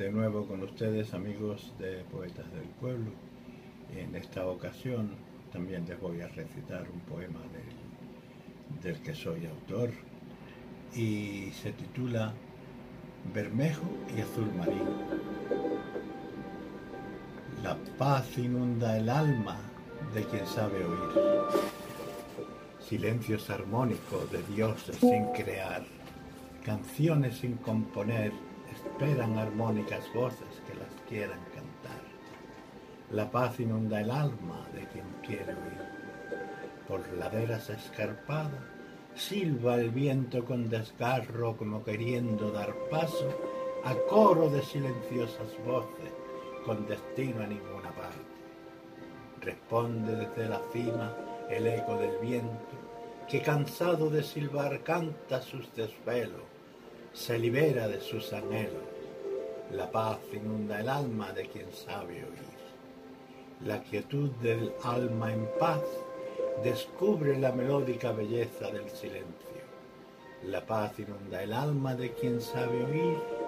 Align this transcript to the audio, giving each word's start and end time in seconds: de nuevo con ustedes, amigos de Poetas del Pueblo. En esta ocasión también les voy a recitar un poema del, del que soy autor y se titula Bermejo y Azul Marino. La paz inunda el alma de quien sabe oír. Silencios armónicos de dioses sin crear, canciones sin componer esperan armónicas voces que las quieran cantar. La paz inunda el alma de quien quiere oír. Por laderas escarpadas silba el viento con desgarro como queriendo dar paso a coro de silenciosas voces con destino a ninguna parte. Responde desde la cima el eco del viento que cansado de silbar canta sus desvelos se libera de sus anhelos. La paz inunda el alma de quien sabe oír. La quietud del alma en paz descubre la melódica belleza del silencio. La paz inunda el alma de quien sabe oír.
de 0.00 0.10
nuevo 0.10 0.46
con 0.46 0.62
ustedes, 0.62 1.12
amigos 1.12 1.74
de 1.78 2.02
Poetas 2.10 2.50
del 2.54 2.66
Pueblo. 2.80 3.10
En 3.94 4.16
esta 4.16 4.46
ocasión 4.46 5.10
también 5.52 5.84
les 5.86 6.00
voy 6.00 6.22
a 6.22 6.28
recitar 6.28 6.86
un 6.90 7.00
poema 7.00 7.40
del, 7.52 8.94
del 8.94 9.02
que 9.02 9.14
soy 9.14 9.44
autor 9.44 9.90
y 10.94 11.50
se 11.50 11.72
titula 11.72 12.32
Bermejo 13.34 13.84
y 14.16 14.22
Azul 14.22 14.50
Marino. 14.56 14.96
La 17.62 17.76
paz 17.98 18.38
inunda 18.38 18.96
el 18.96 19.10
alma 19.10 19.58
de 20.14 20.24
quien 20.24 20.46
sabe 20.46 20.82
oír. 20.82 21.20
Silencios 22.80 23.50
armónicos 23.50 24.32
de 24.32 24.42
dioses 24.44 24.96
sin 24.96 25.26
crear, 25.34 25.84
canciones 26.64 27.36
sin 27.36 27.56
componer 27.56 28.32
esperan 28.84 29.38
armónicas 29.38 30.12
voces 30.14 30.62
que 30.66 30.74
las 30.74 30.88
quieran 31.08 31.40
cantar. 31.54 32.00
La 33.10 33.30
paz 33.30 33.58
inunda 33.60 34.00
el 34.00 34.10
alma 34.10 34.66
de 34.72 34.86
quien 34.86 35.06
quiere 35.26 35.52
oír. 35.52 35.82
Por 36.86 37.06
laderas 37.14 37.70
escarpadas 37.70 38.60
silba 39.14 39.76
el 39.76 39.90
viento 39.90 40.44
con 40.44 40.68
desgarro 40.68 41.56
como 41.56 41.82
queriendo 41.84 42.50
dar 42.50 42.74
paso 42.90 43.28
a 43.84 43.94
coro 44.08 44.50
de 44.50 44.62
silenciosas 44.62 45.48
voces 45.66 46.12
con 46.64 46.86
destino 46.86 47.42
a 47.42 47.46
ninguna 47.46 47.90
parte. 47.90 48.18
Responde 49.40 50.14
desde 50.16 50.48
la 50.48 50.60
cima 50.72 51.16
el 51.48 51.66
eco 51.66 51.96
del 51.96 52.18
viento 52.18 52.76
que 53.28 53.40
cansado 53.40 54.10
de 54.10 54.22
silbar 54.22 54.82
canta 54.82 55.40
sus 55.40 55.74
desvelos 55.74 56.59
se 57.12 57.38
libera 57.38 57.88
de 57.88 58.00
sus 58.00 58.32
anhelos. 58.32 58.84
La 59.72 59.90
paz 59.90 60.18
inunda 60.32 60.80
el 60.80 60.88
alma 60.88 61.32
de 61.32 61.46
quien 61.46 61.72
sabe 61.72 62.24
oír. 62.24 62.50
La 63.64 63.82
quietud 63.82 64.30
del 64.42 64.72
alma 64.84 65.32
en 65.32 65.46
paz 65.58 65.82
descubre 66.62 67.38
la 67.38 67.52
melódica 67.52 68.12
belleza 68.12 68.70
del 68.70 68.88
silencio. 68.90 69.26
La 70.44 70.64
paz 70.64 70.98
inunda 70.98 71.42
el 71.42 71.52
alma 71.52 71.94
de 71.94 72.12
quien 72.12 72.40
sabe 72.40 72.84
oír. 72.84 73.39